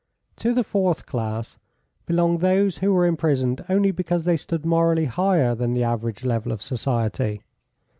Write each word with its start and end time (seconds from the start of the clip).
To 0.37 0.51
the 0.55 0.63
fourth 0.63 1.05
class 1.05 1.59
belonged 2.07 2.39
those 2.39 2.79
who 2.79 2.91
were 2.91 3.05
imprisoned 3.05 3.63
only 3.69 3.91
because 3.91 4.25
they 4.25 4.35
stood 4.35 4.65
morally 4.65 5.05
higher 5.05 5.53
than 5.53 5.73
the 5.73 5.83
average 5.83 6.25
level 6.25 6.51
of 6.51 6.59
society. 6.63 7.43